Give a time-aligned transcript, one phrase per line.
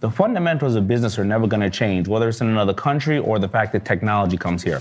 [0.00, 3.40] The fundamentals of business are never going to change, whether it's in another country or
[3.40, 4.80] the fact that technology comes here.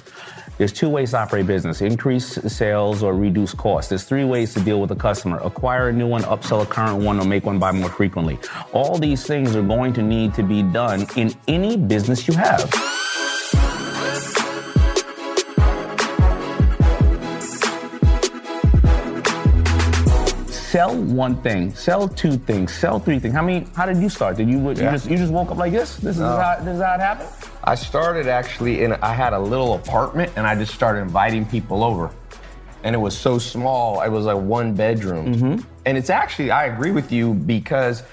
[0.59, 3.89] There's two ways to operate business increase sales or reduce costs.
[3.89, 7.03] There's three ways to deal with a customer acquire a new one, upsell a current
[7.03, 8.37] one, or make one buy more frequently.
[8.73, 12.71] All these things are going to need to be done in any business you have.
[20.77, 23.33] Sell one thing, sell two things, sell three things.
[23.33, 23.65] How many?
[23.75, 24.37] How did you start?
[24.37, 24.91] Did you you Yeah.
[24.91, 25.97] just you just woke up like this?
[25.97, 26.37] This is No.
[26.37, 27.29] how this is how it happened.
[27.63, 31.83] I started actually in, I had a little apartment and I just started inviting people
[31.83, 32.11] over.
[32.83, 35.25] And it was so small, it was like one bedroom.
[35.33, 35.55] Mm-hmm.
[35.87, 38.03] And it's actually, I agree with you because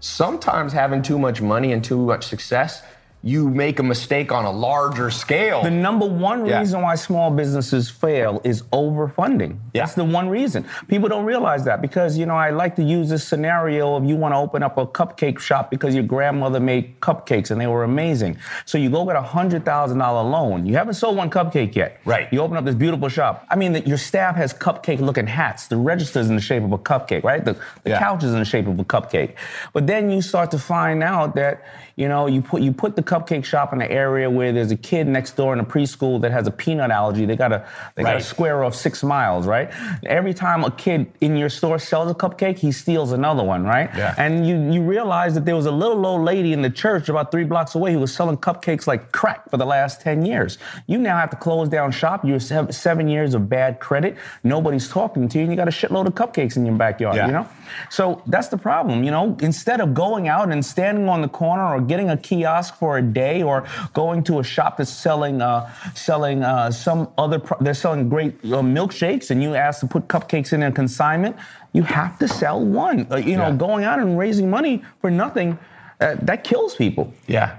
[0.00, 2.82] sometimes having too much money and too much success,
[3.28, 5.62] you make a mistake on a larger scale.
[5.62, 6.58] The number one Yeah.
[6.60, 9.56] reason why small businesses fail is overfunding.
[9.74, 9.82] Yeah.
[9.82, 10.64] That's the one reason.
[10.88, 14.16] People don't realize that because, you know, I like to use this scenario of you
[14.16, 17.84] want to open up a cupcake shop because your grandmother made cupcakes and they were
[17.84, 18.38] amazing.
[18.64, 20.64] So you go get a $100,000 loan.
[20.66, 22.00] You haven't sold one cupcake yet.
[22.06, 22.28] Right.
[22.32, 23.44] You open up this beautiful shop.
[23.50, 25.66] I mean, the, your staff has cupcake looking hats.
[25.68, 27.44] The register's in the shape of a cupcake, right?
[27.44, 27.52] The,
[27.84, 27.98] the Yeah.
[27.98, 29.32] couch is in the shape of a cupcake.
[29.74, 31.62] But then you start to find out that,
[31.98, 34.76] you know, you put you put the cupcake shop in an area where there's a
[34.76, 37.26] kid next door in a preschool that has a peanut allergy.
[37.26, 39.68] They got to they got to square off six miles, right?
[40.06, 43.90] Every time a kid in your store sells a cupcake, he steals another one, right?
[43.96, 44.14] Yeah.
[44.16, 47.32] And you you realize that there was a little old lady in the church about
[47.32, 50.56] three blocks away who was selling cupcakes like crack for the last 10 years.
[50.86, 52.24] You now have to close down shop.
[52.24, 54.16] You have seven years of bad credit.
[54.44, 57.26] Nobody's talking to you, and you got a shitload of cupcakes in your backyard, Yeah.
[57.26, 57.48] you know?
[57.90, 59.36] So that's the problem, you know?
[59.40, 63.02] Instead of going out and standing on the corner or getting a kiosk for a
[63.02, 67.74] day or going to a shop that's selling uh, selling uh, some other, pro- they're
[67.74, 71.34] selling great uh, milkshakes and you ask to put cupcakes in a consignment,
[71.72, 73.06] you have to sell one.
[73.10, 73.56] Uh, you know, Yeah.
[73.56, 75.58] going out and raising money for nothing,
[76.00, 77.12] uh, that kills people.
[77.26, 77.56] Yeah.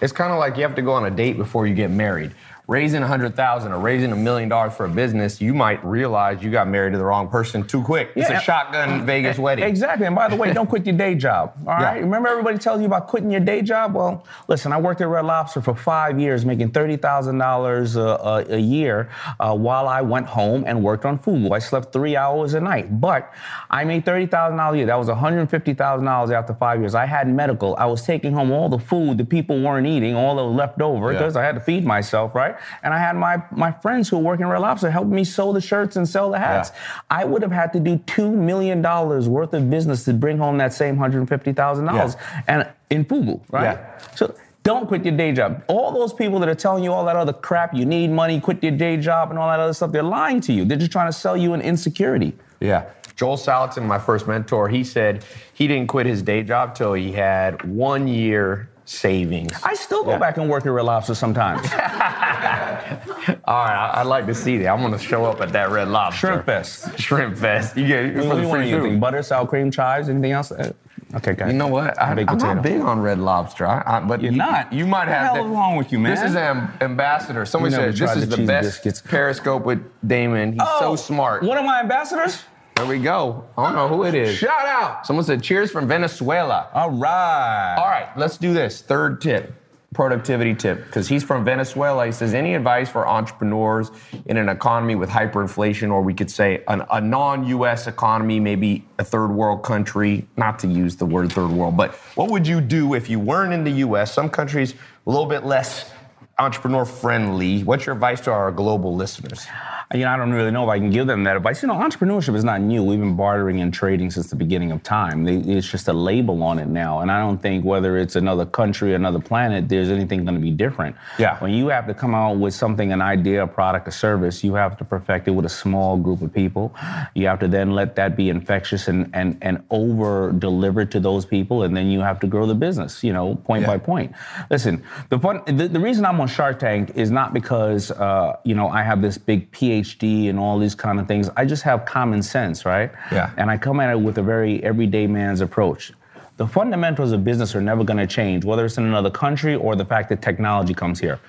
[0.00, 2.32] It's kind of like you have to go on a date before you get married.
[2.72, 6.42] Raising a hundred thousand or raising a million dollars for a business, you might realize
[6.42, 8.12] you got married to the wrong person too quick.
[8.16, 8.38] It's Yeah.
[8.38, 9.66] a shotgun Vegas wedding.
[9.66, 10.06] Exactly.
[10.06, 11.52] And by the way, don't quit your day job.
[11.66, 11.96] All right.
[11.96, 12.00] Yeah.
[12.02, 13.94] Remember everybody tells you about quitting your day job?
[13.94, 18.46] Well, listen, I worked at Red Lobster for five years, making thirty thousand dollars a
[18.48, 21.52] a year uh, while I went home and worked on FUBU.
[21.52, 23.30] I slept three hours a night, but
[23.70, 24.86] I made thirty thousand dollars a year.
[24.86, 26.94] That was one hundred fifty thousand dollars after five years.
[26.94, 27.76] I had medical.
[27.76, 30.80] I was taking home all the food the people weren't eating, all that was left
[30.80, 31.18] over Yeah.
[31.18, 32.56] because I had to feed myself, right?
[32.82, 35.52] And I had my my friends who were working at Red Lobster help me sew
[35.52, 36.70] the shirts and sell the hats.
[36.72, 37.00] Yeah.
[37.10, 40.58] I would have had to do two million dollars worth of business to bring home
[40.58, 42.16] that same hundred fifty thousand dollars,
[42.48, 43.64] and in Fubu, right?
[43.64, 43.98] Yeah.
[44.14, 45.64] So don't quit your day job.
[45.66, 48.62] All those people that are telling you all that other crap, you need money, quit
[48.62, 50.64] your day job, and all that other stuff, they're lying to you.
[50.64, 52.32] They're just trying to sell you an insecurity.
[52.60, 52.84] Yeah.
[53.16, 57.12] Joel Salatin, my first mentor, he said he didn't quit his day job till he
[57.12, 59.52] had one year savings.
[59.64, 60.18] I still go Yeah.
[60.18, 61.66] back and work at Red Lobster sometimes.
[61.72, 64.68] All right, I- I'd like to see that.
[64.68, 66.26] I'm gonna show up at that Red Lobster.
[66.28, 66.98] Shrimp Fest.
[66.98, 67.76] Shrimp Fest.
[67.76, 69.00] You get What do you want anything?
[69.00, 70.50] Butter, sour cream, chives, anything else?
[70.52, 70.72] Uh,
[71.14, 71.52] Okay, guys.
[71.52, 72.00] You know what?
[72.00, 72.36] I, potato.
[72.54, 73.66] not big on Red Lobster.
[73.66, 74.72] I, I, but You're you, not?
[74.72, 75.34] You might What the have.
[75.36, 76.14] hell is wrong with you, man?
[76.14, 77.44] This is an ambassador.
[77.44, 79.02] Somebody said this is the the best biscuits.
[79.02, 80.54] Periscope with Daymond.
[80.54, 81.42] He's so smart.
[81.42, 82.42] One of my ambassadors?
[82.82, 83.44] There we go.
[83.56, 84.36] I don't know who it is.
[84.36, 85.06] Shout out.
[85.06, 86.68] Someone said cheers from Venezuela.
[86.74, 87.76] All right.
[87.78, 88.82] All right, let's do this.
[88.82, 89.54] Third tip,
[89.94, 92.06] productivity tip, because he's from Venezuela.
[92.06, 93.92] He says, any advice for entrepreneurs
[94.26, 98.84] in an economy with hyperinflation, or we could say an, a non US economy, maybe
[98.98, 102.60] a third world country, not to use the word third world, but what would you
[102.60, 104.12] do if you weren't in the US?
[104.12, 104.74] Some countries
[105.06, 105.88] a little bit less
[106.36, 107.62] entrepreneur friendly.
[107.62, 109.46] What's your advice to our global listeners?
[109.94, 111.60] You know, I don't really know if I can give them that advice.
[111.60, 112.82] You know, entrepreneurship is not new.
[112.82, 115.28] We've been bartering and trading since the beginning of time.
[115.28, 117.00] It's just a label on it now.
[117.00, 120.50] And I don't think whether it's another country, another planet, there's anything going to be
[120.50, 120.96] different.
[121.18, 121.38] Yeah.
[121.40, 124.54] When you have to come out with something, an idea, a product, a service, you
[124.54, 126.74] have to perfect it with a small group of people.
[127.14, 131.26] You have to then let that be infectious and, and, and over deliver to those
[131.26, 131.64] people.
[131.64, 133.66] And then you have to grow the business, you know, point Yeah.
[133.66, 134.12] by point.
[134.50, 138.54] Listen, the fun, the, the reason I'm on Shark Tank is not because uh, you
[138.54, 139.81] know I have this big PhD
[140.28, 141.28] and all these kind of things.
[141.36, 142.90] I just have common sense, right?
[143.10, 143.30] Yeah.
[143.36, 145.92] And I come at it with a very everyday man's approach.
[146.38, 149.76] The fundamentals of business are never going to change, whether it's in another country or
[149.76, 151.20] the fact that technology comes here.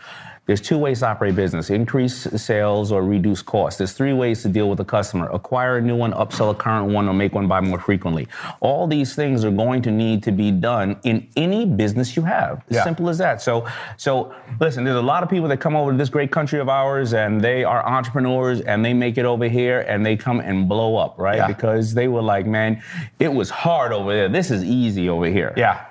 [0.45, 3.77] There's two ways to operate business increase sales or reduce costs.
[3.77, 6.91] There's three ways to deal with a customer acquire a new one, upsell a current
[6.91, 8.27] one, or make one buy more frequently.
[8.59, 12.61] All these things are going to need to be done in any business you have.
[12.69, 12.83] Yeah.
[12.83, 13.41] simple as that.
[13.41, 16.59] So, so listen, there's a lot of people that come over to this great country
[16.59, 20.41] of ours and they are entrepreneurs and they make it over here and they come
[20.41, 21.37] and blow up, right?
[21.37, 21.47] Yeah.
[21.47, 22.83] Because they were like, man,
[23.17, 24.27] it was hard over there.
[24.27, 25.53] This is easy over here.
[25.55, 25.85] Yeah.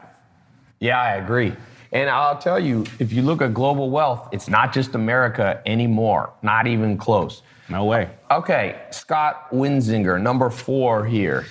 [0.78, 1.54] Yeah, I agree.
[1.92, 6.32] And I'll tell you, if you look at global wealth, it's not just America anymore,
[6.42, 7.42] not even close.
[7.68, 8.10] No way.
[8.30, 11.44] Okay, Scott Winzinger, number four here.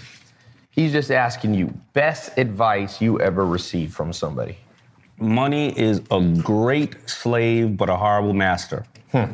[0.72, 4.58] He's just asking you best advice you ever received from somebody.
[5.20, 8.86] Money is a great slave, but a horrible master.
[9.12, 9.26] Hmm.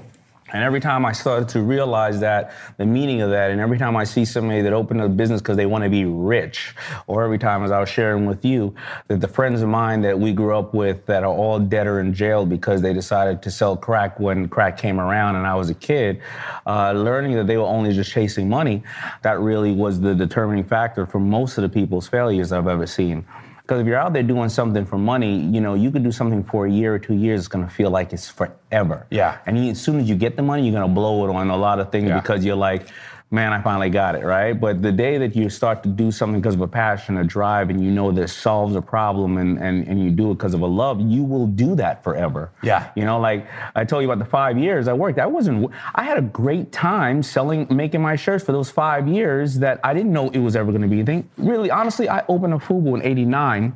[0.53, 3.97] And every time I started to realize that, the meaning of that, and every time
[3.97, 6.73] I see somebody that opened a business because they want to be rich,
[7.05, 8.73] or every time as I was sharing with you,
[9.09, 11.99] that the friends of mine that we grew up with that are all dead or
[11.99, 15.69] in jail because they decided to sell crack when crack came around and I was
[15.69, 16.21] a kid,
[16.65, 18.83] uh, learning that they were only just chasing money,
[19.23, 23.25] that really was the determining factor for most of the people's failures I've ever seen.
[23.67, 26.41] Because if you're out there doing something for money, you know, you could do something
[26.41, 29.05] for a year or two years, it's gonna feel like it's forever.
[29.09, 29.39] Yeah.
[29.45, 31.57] And you, as soon as you get the money, you're gonna blow it on a
[31.57, 32.17] lot of things Yeah.
[32.21, 32.87] because you're like,
[33.29, 34.53] man, I finally got it, right?
[34.53, 37.69] But the day that you start to do something because of a passion, a drive,
[37.69, 40.61] and you know this solves a problem and, and, and you do it because of
[40.61, 42.51] a love, you will do that forever.
[42.63, 42.89] Yeah.
[42.95, 43.45] You know, like
[43.75, 46.71] I told you about the five years I worked, I wasn't, I had a great
[46.71, 50.55] time selling, making my shirts for those five years that I didn't know it was
[50.55, 51.29] ever gonna be anything.
[51.37, 53.75] Really, honestly, I opened a FUBU in 89.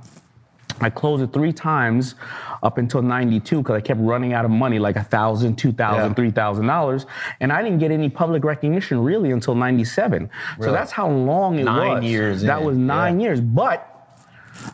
[0.81, 2.16] I closed it three times
[2.63, 6.10] up until 92 because I kept running out of money, like a thousand, two thousand,
[6.12, 6.13] Yeah.
[6.16, 7.06] three thousand dollars.
[7.39, 10.30] And I didn't get any public recognition really until 97.
[10.60, 12.04] So that's how long it Nine was.
[12.04, 13.28] years That in, was nine yeah.
[13.28, 13.42] years.
[13.42, 13.88] But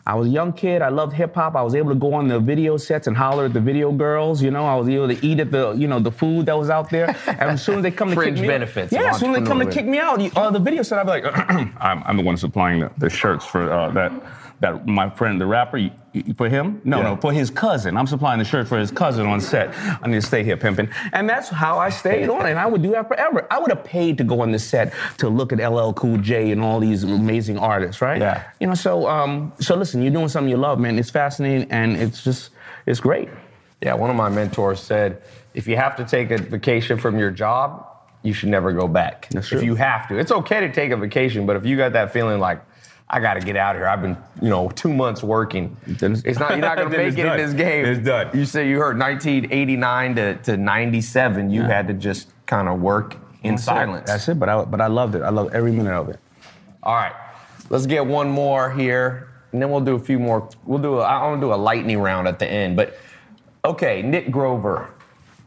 [0.06, 0.82] I was a young kid.
[0.82, 1.54] I loved hip hop.
[1.56, 4.42] I was able to go on the video sets and holler at the video girls.
[4.42, 6.68] You know, I was able to eat at the, you know, the food that was
[6.68, 7.16] out there.
[7.26, 9.40] And as soon as they come to kick me benefits of yeah, as soon as
[9.40, 11.50] they come to kick me out, you- uh, the video set, I'd be like,
[11.80, 14.12] I'm, I'm the one supplying the, the shirts for uh, that.
[14.60, 15.88] That my friend, the rapper,
[16.36, 16.80] for him?
[16.84, 17.02] No, Yeah.
[17.04, 17.96] no, for his cousin.
[17.96, 19.72] I'm supplying the shirt for his cousin on set.
[20.02, 20.88] I need to stay here pimping.
[21.12, 22.44] And that's how I stayed on.
[22.46, 23.46] And I would do that forever.
[23.52, 26.50] I would have paid to go on the set to look at LL Cool J
[26.50, 28.20] and all these amazing artists, right?
[28.20, 28.42] Yeah.
[28.58, 30.98] You know, so um, so listen, you're doing something you love, man.
[30.98, 32.50] It's fascinating and it's just
[32.86, 33.28] it's great.
[33.80, 35.22] Yeah, one of my mentors said,
[35.54, 37.86] if you have to take a vacation from your job,
[38.24, 39.28] you should never go back.
[39.30, 39.62] That's If true.
[39.68, 40.18] you have to.
[40.18, 42.60] It's okay to take a vacation, but if you got that feeling like,
[43.10, 43.88] I got to get out of here.
[43.88, 45.76] I've been, you know, two months working.
[45.86, 46.50] It's- not.
[46.50, 47.40] You're not going to make it done.
[47.40, 47.84] in this game.
[47.86, 48.30] It's done.
[48.34, 51.50] You say you heard 1989 to, to 97.
[51.50, 53.66] You had to just kind of work in That's it.
[53.66, 54.06] silence.
[54.06, 54.38] That's it.
[54.38, 55.22] But I but I loved it.
[55.22, 56.18] I loved every minute of it.
[56.82, 57.12] All right,
[57.70, 60.48] let's get one more here, and then we'll do a few more.
[60.64, 60.98] We'll do.
[60.98, 62.96] A, I want to do a lightning round at the end, but
[63.64, 64.92] okay, Nick Grover,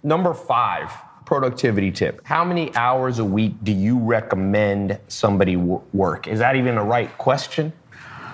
[0.04, 0.92] number five,
[1.32, 2.20] productivity tip.
[2.26, 6.28] How many hours a week do you recommend somebody w- work?
[6.28, 7.72] Is that even the right question?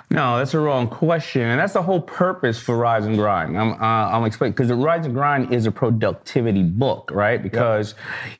[0.09, 3.59] No, that's a wrong question, and that's the whole purpose for Rise and Grind.
[3.59, 7.43] I'm, uh, I'm explaining because the Rise and Grind is a productivity book, right?
[7.43, 7.93] Because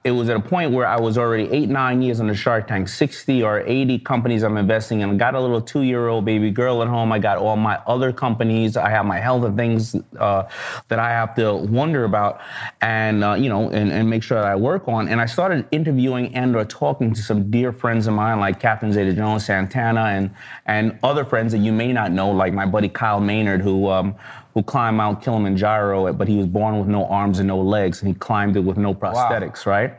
[0.06, 2.68] it was at a point where I was already eight, nine years on the Shark
[2.68, 5.10] Tank, 60 or 80 companies I'm investing in.
[5.10, 7.12] I got a little two-year-old baby girl at home.
[7.12, 8.78] I got all my other companies.
[8.78, 10.44] I have my health and things uh,
[10.88, 12.40] that I have to wonder about,
[12.80, 15.10] and uh, you know, and, and make sure that I work on.
[15.10, 18.94] And I started interviewing and or talking to some dear friends of mine, like Catherine
[18.94, 20.32] Zeta Jones, Santana, and
[20.66, 24.16] and other friends that you may not know, like my buddy Kyle Maynard, who um,
[24.54, 28.08] who climbed Mount Kilimanjaro, but he was born with no arms and no legs, and
[28.08, 29.94] he climbed it with no prosthetics, right?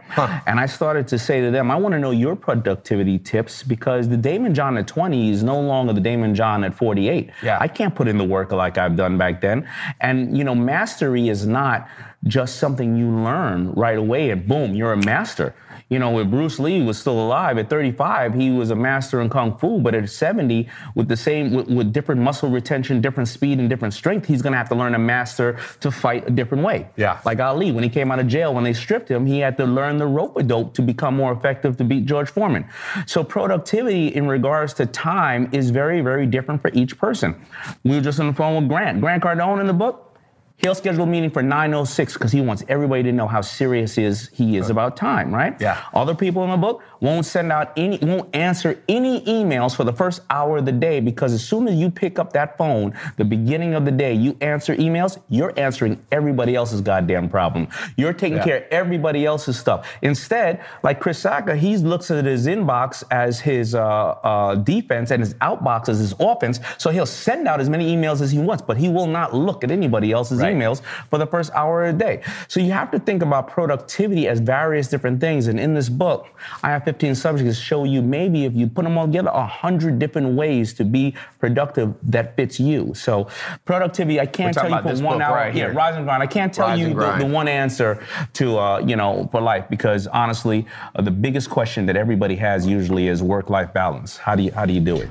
[0.48, 4.08] And I started to say to them, I want to know your productivity tips because
[4.08, 7.30] the Daymond John at 20 is no longer the Daymond John at 48.
[7.40, 7.58] Yeah.
[7.60, 9.68] I can't put in the work like I've done back then.
[10.00, 11.88] And you know, mastery is not
[12.24, 15.54] just something you learn right away and boom, you're a master.
[15.88, 19.30] You know, when Bruce Lee was still alive at 35, he was a master in
[19.30, 19.80] kung fu.
[19.80, 23.94] But at 70, with the same, with, with different muscle retention, different speed, and different
[23.94, 26.88] strength, he's going to have to learn a master to fight a different way.
[26.96, 27.20] Yeah.
[27.24, 29.64] Like Ali, when he came out of jail, when they stripped him, he had to
[29.64, 32.68] learn the rope a dope to become more effective to beat George Foreman.
[33.06, 37.34] So productivity in regards to time is very, very different for each person.
[37.84, 39.00] We were just on the phone with Grant.
[39.00, 40.07] Grant Cardone in the book.
[40.58, 44.28] He'll schedule a meeting for 9.06 because he wants everybody to know how serious is
[44.32, 45.58] he is about time, right?
[45.60, 45.80] Yeah.
[45.94, 49.92] Other people in the book won't send out any, won't answer any emails for the
[49.92, 53.24] first hour of the day because as soon as you pick up that phone, the
[53.24, 57.68] beginning of the day, you answer emails, you're answering everybody else's goddamn problem.
[57.96, 58.44] You're taking Yeah.
[58.44, 59.86] care of everybody else's stuff.
[60.02, 65.20] Instead, like Chris Sacca, he looks at his inbox as his uh, uh, defense and
[65.22, 66.60] his outbox as his offense.
[66.78, 69.64] So he'll send out as many emails as he wants, but he will not look
[69.64, 70.54] at anybody else's Right.
[70.54, 72.20] emails for the first hour of the day.
[72.48, 75.46] So you have to think about productivity as various different things.
[75.48, 76.26] And in this book,
[76.62, 79.46] I have 15 subjects to show you maybe if you put them all together, a
[79.46, 82.94] hundred different ways to be productive that fits you.
[82.94, 83.28] So
[83.66, 85.34] productivity, I can't tell you about for one book hour.
[85.34, 85.74] right yeah, here.
[85.74, 86.22] rise and grind.
[86.22, 88.02] I can't tell Rise you the, the one answer
[88.32, 90.64] to uh, you know for life because honestly,
[90.94, 94.16] uh, the biggest question that everybody has usually is work-life balance.
[94.16, 95.10] How do you how do you do it?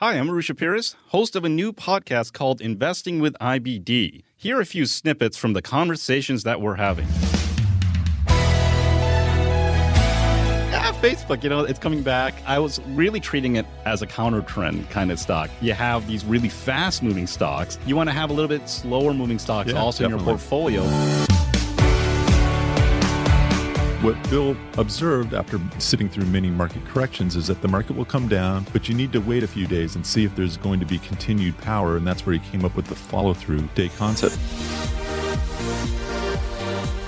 [0.00, 4.22] Hi, I'm Arusha Pires, host of a new podcast called Investing with IBD.
[4.38, 7.08] Here are a few snippets from the conversations that we're having.
[11.04, 12.32] Facebook, you know, it's coming back.
[12.46, 15.50] I was really treating it as a counter trend kind of stock.
[15.60, 17.78] You have these really fast moving stocks.
[17.84, 20.82] You want to have a little bit slower moving stocks Yeah, also in your portfolio.
[24.00, 28.26] What Bill observed after sitting through many market corrections is that the market will come
[28.26, 30.86] down, but you need to wait a few days and see if there's going to
[30.86, 31.98] be continued power.
[31.98, 34.38] And that's where he came up with the follow through day concept.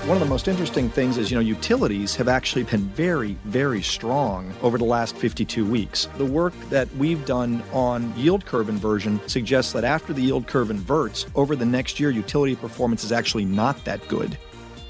[0.07, 3.81] One of the most interesting things is, you know, utilities have actually been very, very
[3.81, 6.07] strong over the last 52 weeks.
[6.17, 10.71] The work that we've done on yield curve inversion suggests that after the yield curve
[10.71, 14.37] inverts, over the next year, utility performance is actually not that good.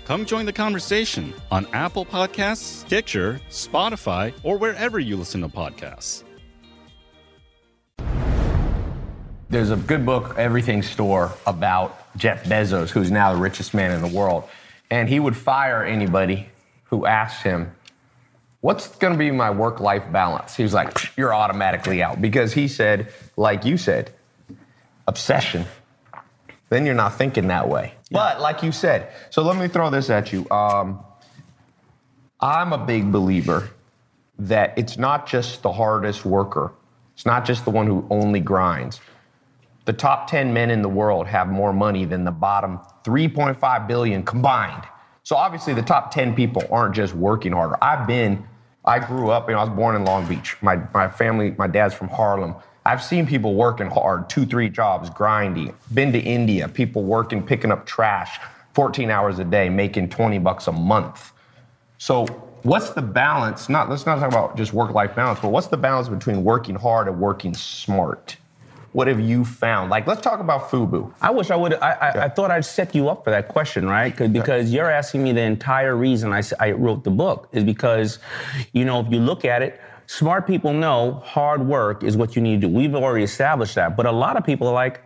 [0.06, 6.26] Come join the conversation on Apple Podcasts, Stitcher, Spotify, or wherever you listen to podcasts.
[9.50, 14.02] There's a good book, Everything Store, about Jeff Bezos, who's now the richest man in
[14.02, 14.44] the world.
[14.90, 16.50] And he would fire anybody
[16.86, 17.74] who asked him,
[18.62, 20.56] What's going to be my work life balance?
[20.56, 22.22] He was like, You're automatically out.
[22.22, 24.12] Because he said, like you said,
[25.08, 25.66] obsession.
[26.70, 27.94] Then you're not thinking that way.
[28.12, 30.50] But like you said, so let me throw this at you.
[30.50, 31.00] Um,
[32.40, 33.70] I'm a big believer
[34.40, 36.74] that it's not just the hardest worker,
[37.14, 39.00] it's not just the one who only grinds
[39.88, 44.22] the top 10 men in the world have more money than the bottom 3.5 billion
[44.22, 44.84] combined.
[45.24, 47.78] So obviously the top 10 people aren't just working harder.
[47.82, 48.46] I've been,
[48.84, 50.58] I grew up, you know, I was born in Long Beach.
[50.62, 52.56] My, my family, my dad's from Harlem.
[52.86, 55.74] I've seen people working hard, two, three jobs, grinding.
[55.94, 58.42] Been to India, people working, picking up trash
[58.74, 61.32] 14 hours a day, making 20 bucks a month.
[61.98, 62.26] So
[62.64, 63.70] what's the balance?
[63.70, 67.08] Not let's not talk about just work-life balance, but what's the balance between working hard
[67.08, 68.36] and working smart?
[68.98, 69.92] What have you found?
[69.92, 71.14] Like, let's talk about FUBU.
[71.22, 71.76] I wish I would.
[71.76, 74.18] I, I, I thought I'd set you up for that question, right?
[74.18, 78.18] 'Cause- Because you're asking me the entire reason I wrote the book is because,
[78.74, 82.42] you know, if you look at it, smart people know hard work is what you
[82.42, 82.74] need to do.
[82.74, 83.96] We've already established that.
[83.96, 85.02] But a lot of people are like,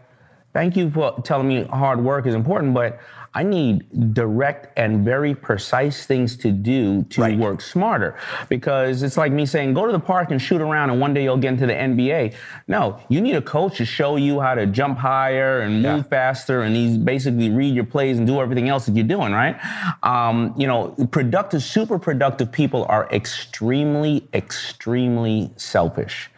[0.54, 2.98] thank you for telling me hard work is important, but
[3.34, 7.38] I need direct and very precise things to do to Right.
[7.38, 8.16] work smarter.
[8.50, 11.24] Because it's like me saying, go to the park and shoot around and one day
[11.24, 12.34] you'll get into the NBA.
[12.68, 16.02] No, you need a coach to show you how to jump higher and move Yeah.
[16.04, 19.56] faster and these basically read your plays and do everything else that you're doing, right?
[20.04, 26.30] Um, you know, productive, super productive people are extremely, extremely selfish.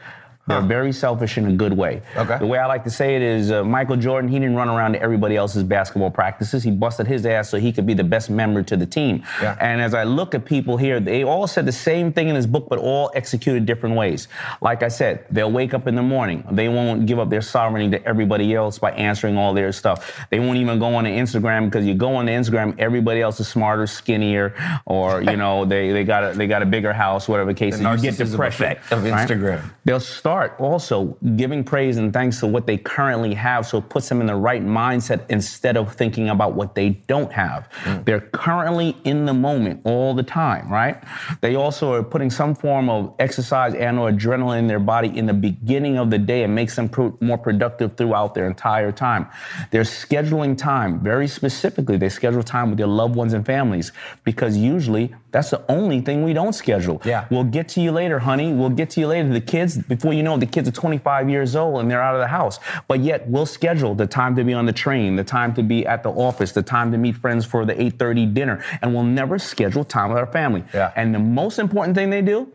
[0.46, 2.02] They're very selfish in a good way.
[2.18, 2.38] Okay.
[2.38, 4.92] The way I like to say it is uh, Michael Jordan, he didn't run around
[4.94, 6.64] to everybody else's basketball practices.
[6.64, 9.24] He busted his ass so he could be the best member to the team.
[9.42, 9.56] Yeah.
[9.62, 12.46] And as I look at people here, they all said the same thing in this
[12.46, 14.28] book, but all executed different ways.
[14.62, 16.46] Like I said, they'll wake up in the morning.
[16.52, 20.28] They won't give up their sovereignty to everybody else by answering all their stuff.
[20.30, 23.40] They won't even go on to Instagram because you go on to Instagram, everybody else
[23.40, 27.30] is smarter, skinnier, or you know they, they got a they got a bigger house,
[27.30, 27.78] whatever the case.
[27.78, 28.04] The is.
[28.04, 29.28] you get depression effect of right?
[29.28, 29.72] Instagram.
[29.86, 34.10] They'll start also giving praise and thanks to what they currently have, so it puts
[34.10, 37.70] them in the right mindset instead of thinking about what they don't have.
[37.84, 38.06] Mm.
[38.06, 41.04] They're currently in the moment all the time, right?
[41.42, 45.26] They also are putting some form of exercise and or adrenaline in their body in
[45.26, 49.28] the beginning of the day and makes them pro- more productive throughout their entire time.
[49.72, 51.98] They're scheduling time very specifically.
[51.98, 53.92] They schedule time with their loved ones and families
[54.24, 57.02] because usually that's the only thing we don't schedule.
[57.04, 57.26] Yeah.
[57.32, 58.54] We'll get to you later, honey.
[58.54, 59.28] We'll get to you later.
[59.30, 62.14] The kids, before you know it, the kids are 25 years old and they're out
[62.14, 62.60] of the house.
[62.88, 65.88] But yet we'll schedule the time to be on the train, the time to be
[65.88, 69.40] at the office, the time to meet friends for the 8:30 dinner, and we'll never
[69.40, 70.64] schedule time with our family.
[70.72, 70.94] Yeah.
[70.96, 72.48] And the most important thing they do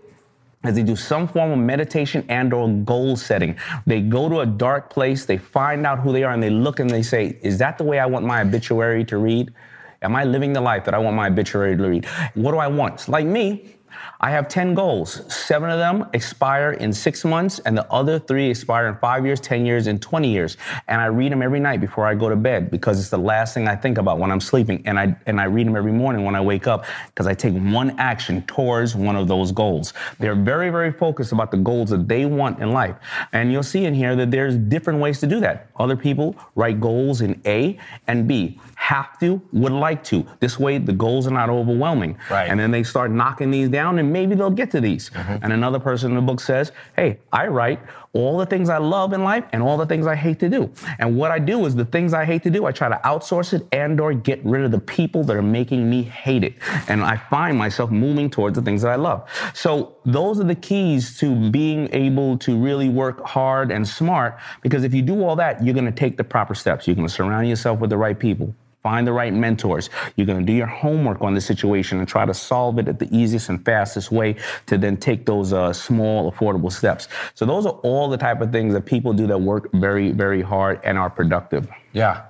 [0.62, 3.56] is they do some form of meditation and or goal setting.
[3.86, 6.78] They go to a dark place, they find out who they are, and they look
[6.78, 9.52] and they say, is that the way I want my obituary to read?
[10.02, 12.06] Am I living the life that I want my obituary to read?
[12.34, 13.08] What do I want?
[13.08, 13.74] Like me,
[14.20, 15.22] I have 10 goals.
[15.32, 19.40] Seven of them expire in six months, and the other three expire in five years,
[19.40, 20.56] 10 years, and 20 years.
[20.88, 23.54] And I read them every night before I go to bed because it's the last
[23.54, 24.82] thing I think about when I'm sleeping.
[24.86, 27.54] And I, and I read them every morning when I wake up because I take
[27.54, 29.92] one action towards one of those goals.
[30.18, 32.96] They're very, very focused about the goals that they want in life.
[33.32, 35.70] And you'll see in here that there's different ways to do that.
[35.76, 38.60] Other people write goals in A and B.
[38.74, 40.26] Have to, would like to.
[40.40, 42.18] This way, the goals are not overwhelming.
[42.30, 42.48] Right.
[42.48, 45.10] And then they start knocking these down down and maybe they'll get to these.
[45.10, 45.44] Mm-hmm.
[45.44, 47.80] And another person in the book says, hey, I write
[48.12, 50.72] all the things I love in life and all the things I hate to do.
[50.98, 53.52] And what I do is the things I hate to do, I try to outsource
[53.52, 56.54] it and or get rid of the people that are making me hate it.
[56.88, 59.28] And I find myself moving towards the things that I love.
[59.54, 64.84] So those are the keys to being able to really work hard and smart because
[64.84, 66.86] if you do all that, you're going to take the proper steps.
[66.86, 68.54] You're going to surround yourself with the right people.
[68.88, 69.90] Find the right mentors.
[70.16, 72.98] You're going to do your homework on the situation and try to solve it at
[72.98, 77.06] the easiest and fastest way to then take those uh, small, affordable steps.
[77.34, 80.40] So, those are all the type of things that people do that work very, very
[80.40, 81.68] hard and are productive.
[81.92, 82.22] Yeah.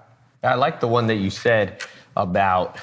[0.43, 1.81] I like the one that you said
[2.17, 2.77] about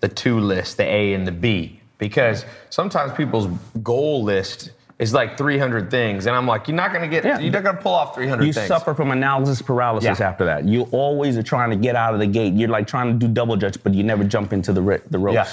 [0.00, 3.46] the two list, the A and the B, because sometimes people's
[3.82, 4.72] goal list
[5.02, 6.26] is like 300 things.
[6.26, 7.38] And I'm like, you're not going to get, Yeah.
[7.40, 8.68] you're not going to pull off 300 You things.
[8.68, 10.28] suffer from analysis paralysis Yeah.
[10.28, 10.64] after that.
[10.64, 12.54] You always are trying to get out of the gate.
[12.54, 15.34] You're like trying to do double dutch, but you never jump into the, the ropes.
[15.34, 15.48] Yeah.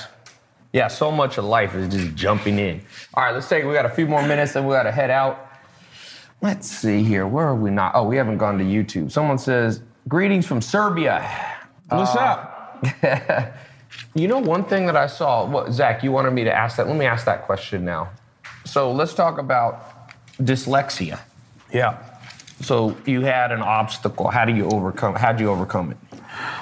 [0.72, 2.82] Yeah, so much of life is just jumping in.
[3.16, 5.10] All right, let's take, we got a few more minutes and we got to head
[5.10, 5.48] out.
[6.42, 7.26] Let's see here.
[7.28, 7.94] Where are we not?
[7.96, 9.12] Oh, we haven't gone to YouTube.
[9.12, 11.28] Someone says, greetings from Serbia.
[11.90, 12.86] What's Uh, up?
[14.16, 16.88] You know, one thing that I saw, what, Zach, you wanted me to ask that.
[16.88, 18.10] Let me ask that question now.
[18.70, 21.20] So let's talk about dyslexia.
[21.74, 21.98] Yeah.
[22.62, 24.30] So you had an obstacle.
[24.30, 25.16] How do you overcome?
[25.16, 25.98] How do you overcome it?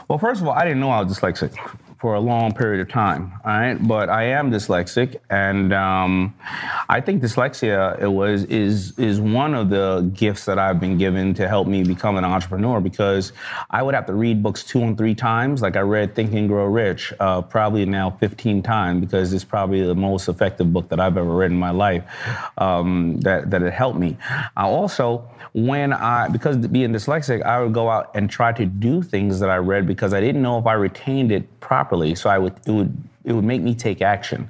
[0.07, 1.53] Well, first of all, I didn't know I was dyslexic
[1.99, 3.31] for a long period of time.
[3.43, 6.35] All right, but I am dyslexic, and um,
[6.89, 11.33] I think dyslexia it was is is one of the gifts that I've been given
[11.35, 13.33] to help me become an entrepreneur because
[13.71, 15.61] I would have to read books two and three times.
[15.61, 19.81] Like I read Think and Grow Rich uh, probably now 15 times because it's probably
[19.83, 22.03] the most effective book that I've ever read in my life.
[22.57, 24.17] Um, that that it helped me.
[24.55, 29.01] I also when I because being dyslexic, I would go out and try to do
[29.01, 31.86] things that I read because I didn't know if I retained it properly.
[32.15, 32.95] So I would it would
[33.27, 34.49] it would make me take action.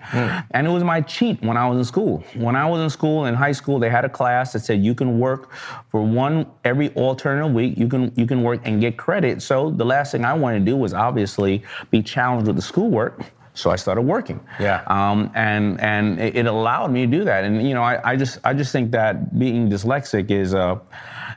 [0.51, 2.23] And it was my cheat when I was in school.
[2.35, 4.93] When I was in school in high school, they had a class that said you
[4.93, 5.51] can work
[5.89, 7.77] for one every alternate week.
[7.77, 9.41] You can you can work and get credit.
[9.41, 13.21] So the last thing I wanted to do was obviously be challenged with the schoolwork.
[13.55, 14.39] So I started working.
[14.59, 14.83] Yeah.
[14.85, 17.43] Um, and and it, it allowed me to do that.
[17.43, 20.77] And you know, I, I just I just think that being dyslexic is uh,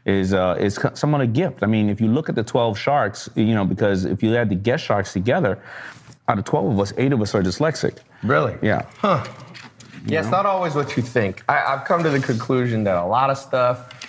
[0.04, 1.62] is uh, is somewhat a gift.
[1.62, 4.48] I mean, if you look at the twelve sharks, you know, because if you add
[4.48, 5.62] the guest sharks together,
[6.28, 7.98] out of twelve of us, eight of us are dyslexic.
[8.22, 8.56] Really?
[8.62, 8.86] Yeah.
[8.98, 9.24] Huh.
[10.06, 11.42] Yeah, it's not always what you think.
[11.48, 14.06] I, I've come to the conclusion that a lot of stuff,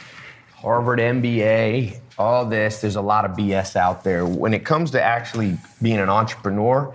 [0.53, 4.25] Harvard MBA, all this, there's a lot of BS out there.
[4.25, 6.93] When it comes to actually being an entrepreneur,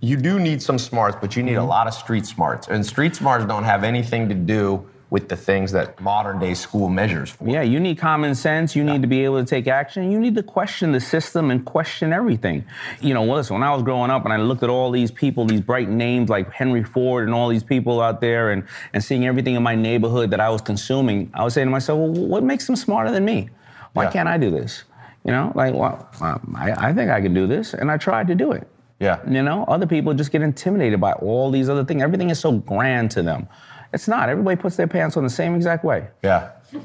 [0.00, 2.68] you do need some smarts, but you need a lot of street smarts.
[2.68, 6.88] And street smarts don't have anything to do with the things that modern day school
[6.88, 7.48] measures for.
[7.48, 8.76] Yeah, you need common sense.
[8.76, 10.10] You need to be able to take action.
[10.12, 12.64] You need to question the system and question everything.
[13.00, 15.44] You know, listen, when I was growing up and I looked at all these people,
[15.46, 19.26] these bright names like Henry Ford and all these people out there and, and seeing
[19.26, 22.44] everything in my neighborhood that I was consuming, I was saying to myself, well, what
[22.44, 23.50] makes them smarter than me?
[23.94, 24.12] Why Yeah.
[24.12, 24.84] can't I do this?
[25.24, 26.08] You know, like, well,
[26.54, 27.74] I, I think I can do this.
[27.74, 28.66] And I tried to do it.
[29.00, 29.18] Yeah.
[29.28, 32.00] You know, other people just get intimidated by all these other things.
[32.02, 33.48] Everything is so grand to them.
[33.92, 34.28] It's not.
[34.28, 36.06] Everybody puts their pants on the same exact way.
[36.22, 36.50] Yeah.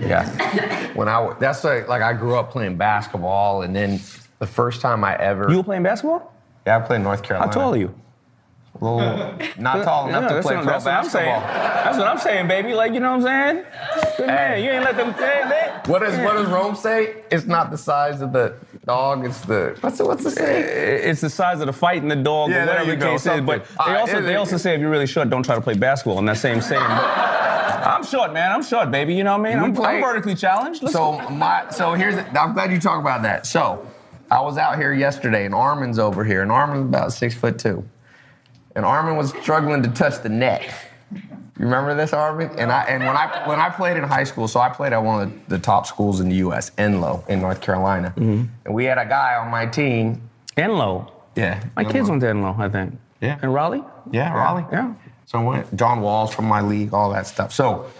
[0.00, 0.92] Yeah.
[0.94, 4.00] When I that's like, like I grew up playing basketball, and then
[4.40, 6.32] the first time I ever You were playing basketball?
[6.66, 7.52] yeah I played in North How Carolina.
[7.52, 7.94] tall are you?
[8.80, 8.98] little
[9.58, 11.40] not tall enough Yeah, to play what- pro that's what I'm saying.
[11.42, 12.72] That's what I'm saying, baby.
[12.74, 13.64] Like, you know what I'm saying?
[14.16, 14.62] Good man.
[14.64, 15.86] You ain't let them say that.
[15.86, 17.22] What does what does Rome say?
[17.30, 18.54] It's not the size of the
[18.86, 19.24] dog.
[19.24, 20.64] It's the what's the what's the saying?
[21.08, 23.40] It's the size of the fight and the dog, Yeah, whatever the go, case is.
[23.40, 25.60] But All they also it- they also say if you're really short, don't try to
[25.60, 26.18] play basketball.
[26.18, 26.82] In that same saying.
[26.82, 28.52] I'm short, man.
[28.52, 29.14] I'm short, baby.
[29.14, 29.62] You know what I mean?
[29.62, 30.82] I'm, play- I'm vertically challenged.
[30.82, 33.46] Let's So my so here's the, I'm glad you talk about that.
[33.46, 33.86] So
[34.30, 37.84] I was out here yesterday, and Armin's over here, and Armin's about six foot two,
[38.76, 40.62] and Armin was struggling to touch the net.
[41.58, 42.54] You remember this, Arvin?
[42.58, 44.98] And I and when I when I played in high school, so I played at
[44.98, 48.44] one of the top schools in the U.S., Enloe in North Carolina, mm-hmm.
[48.64, 50.28] and we had a guy on my team.
[50.56, 51.10] Enloe.
[51.34, 52.98] Yeah, My kids went to Enloe, I think.
[53.20, 53.38] Yeah.
[53.42, 53.82] In Raleigh?
[54.10, 54.66] Yeah, Raleigh.
[54.70, 54.94] Yeah.
[55.24, 57.54] So I went, John Walls from my league, all that stuff.
[57.54, 57.90] So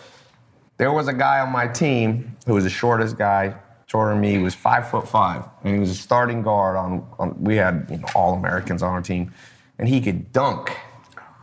[0.76, 3.54] there was a guy on my team who was the shortest guy,
[3.86, 4.32] shorter than me.
[4.32, 7.06] He was five foot five, and he was a starting guard on.
[7.18, 9.32] on we had you know, all Americans on our team,
[9.78, 10.76] and he could dunk.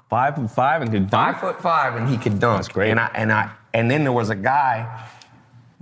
[0.09, 1.37] Five and five and could dunk.
[1.37, 2.57] Five foot five, and he could dunk.
[2.57, 2.91] That's great.
[2.91, 5.05] And I and I and then there was a guy.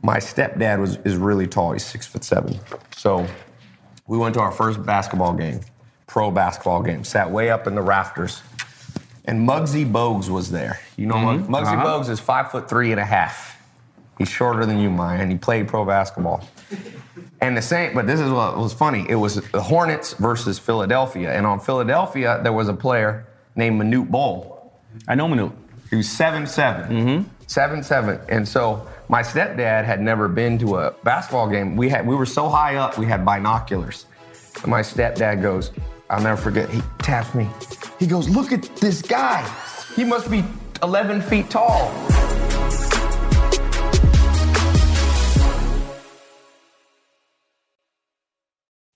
[0.04, 1.72] My stepdad was is really tall.
[1.72, 2.60] He's six foot seven.
[2.96, 3.26] So
[4.08, 5.62] we went to our first basketball game,
[6.08, 7.04] pro basketball game.
[7.04, 8.42] Sat way up in the rafters,
[9.26, 10.80] and Muggsy Bogues was there.
[10.98, 11.86] You know, Mug- Muggsy Uh-huh.
[11.86, 13.58] Bogues is five foot three and a half.
[14.18, 16.48] He's shorter than you, Maya, and he played pro basketball.
[17.40, 19.06] And the same, but this is what was funny.
[19.08, 23.28] It was the Hornets versus Philadelphia, and on Philadelphia there was a player
[23.58, 24.72] named Manute Bol.
[25.08, 25.52] I know Manute.
[25.90, 26.46] He was seven
[26.90, 27.30] Mm-hmm.
[27.48, 28.20] Seven seven.
[28.30, 31.76] And so my stepdad had never been to a basketball game.
[31.76, 34.06] We had we were so high up, we had binoculars.
[34.62, 35.72] And my stepdad goes,
[36.10, 36.70] I'll never forget.
[36.70, 37.48] He taps me.
[38.00, 39.44] He goes, "Look at this guy.
[39.96, 40.44] He must be
[40.84, 41.92] 11 feet tall."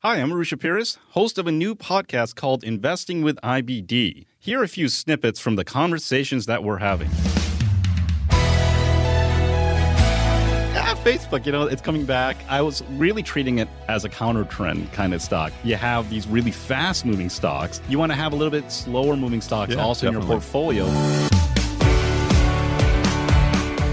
[0.03, 4.25] Hi, I'm Arusha Pires, host of a new podcast called Investing with IBD.
[4.39, 7.07] Here are a few snippets from the conversations that we're having.
[10.73, 12.35] Yeah, Facebook, you know, it's coming back.
[12.49, 15.53] I was really treating it as a counter trend kind of stock.
[15.63, 17.79] You have these really fast moving stocks.
[17.87, 20.85] You want to have a little bit slower moving stocks Yeah, also in your portfolio.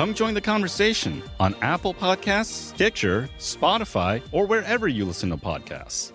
[0.00, 6.12] Come join the conversation on Apple Podcasts, Stitcher, Spotify, or wherever you listen to podcasts.